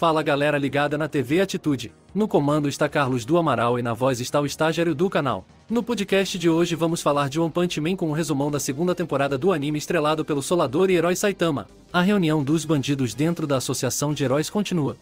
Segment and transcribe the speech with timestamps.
[0.00, 1.92] Fala galera ligada na TV Atitude.
[2.14, 5.44] No comando está Carlos do Amaral e na voz está o estagiário do canal.
[5.68, 8.94] No podcast de hoje vamos falar de One Punch Man com um resumão da segunda
[8.94, 11.66] temporada do anime estrelado pelo Solador e Herói Saitama.
[11.92, 14.96] A reunião dos bandidos dentro da Associação de Heróis continua.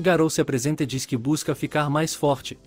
[0.00, 2.58] Garou se apresenta e diz que busca ficar mais forte.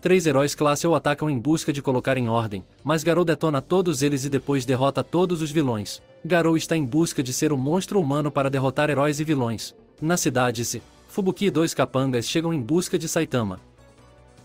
[0.00, 4.02] Três heróis classe o atacam em busca de colocar em ordem, mas Garou detona todos
[4.02, 6.00] eles e depois derrota todos os vilões.
[6.24, 9.74] Garou está em busca de ser um monstro humano para derrotar heróis e vilões.
[10.00, 13.60] Na cidade se, Fubuki e dois capangas chegam em busca de Saitama.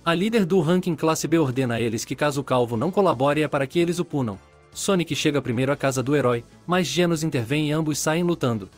[0.03, 3.41] A líder do ranking classe B ordena a eles que caso o calvo não colabore
[3.41, 4.37] é para que eles o punam.
[4.73, 8.69] Sonic chega primeiro à casa do herói, mas Genos intervém e ambos saem lutando.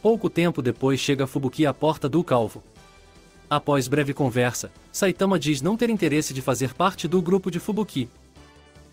[0.00, 2.62] Pouco tempo depois chega Fubuki à porta do calvo.
[3.50, 8.08] Após breve conversa, Saitama diz não ter interesse de fazer parte do grupo de Fubuki.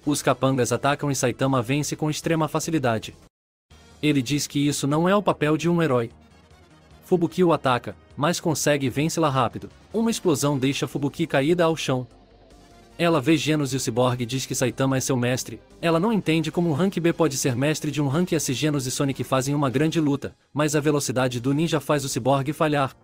[0.04, 3.16] Os capangas atacam e Saitama vence com extrema facilidade.
[4.02, 6.10] Ele diz que isso não é o papel de um herói,
[7.06, 9.70] Fubuki o ataca, mas consegue vencê-la rápido.
[9.94, 12.08] Uma explosão deixa Fubuki caída ao chão.
[12.98, 15.62] Ela vê Genos e o ciborgue diz que Saitama é seu mestre.
[15.82, 18.52] Ela não entende como um Rank B pode ser mestre de um Rank S.
[18.54, 22.54] Genos e Sonic fazem uma grande luta, mas a velocidade do ninja faz o ciborgue
[22.54, 22.96] falhar.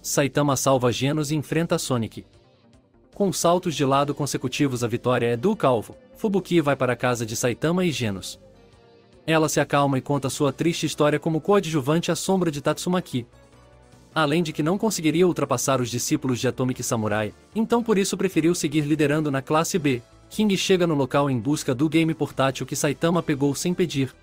[0.00, 2.24] Saitama salva Genos e enfrenta Sonic.
[3.14, 5.96] Com saltos de lado consecutivos a vitória é do Calvo.
[6.16, 8.38] Fubuki vai para a casa de Saitama e Genos.
[9.28, 13.26] Ela se acalma e conta sua triste história como coadjuvante à sombra de Tatsumaki.
[14.14, 18.54] Além de que não conseguiria ultrapassar os discípulos de Atomic Samurai, então por isso preferiu
[18.54, 20.00] seguir liderando na classe B.
[20.30, 24.14] King chega no local em busca do game portátil que Saitama pegou sem pedir.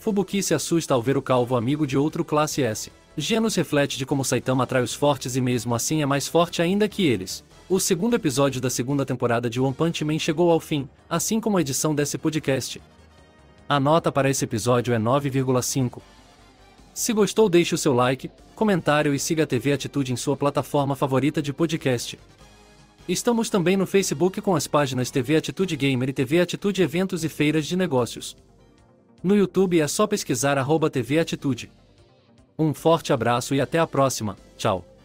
[0.00, 2.90] Fubuki se assusta ao ver o calvo amigo de outro classe S.
[3.16, 6.88] Genos reflete de como Saitama atrai os fortes e mesmo assim é mais forte ainda
[6.88, 7.44] que eles.
[7.68, 11.58] O segundo episódio da segunda temporada de One Punch Man chegou ao fim, assim como
[11.58, 12.80] a edição desse podcast.
[13.68, 16.00] A nota para esse episódio é 9,5.
[16.94, 20.94] Se gostou, deixe o seu like, comentário e siga a TV Atitude em sua plataforma
[20.94, 22.18] favorita de podcast.
[23.08, 27.28] Estamos também no Facebook com as páginas TV Atitude Gamer e TV Atitude Eventos e
[27.28, 28.36] Feiras de Negócios.
[29.22, 31.70] No YouTube é só pesquisar arroba TV Atitude.
[32.56, 34.95] Um forte abraço e até a próxima, tchau.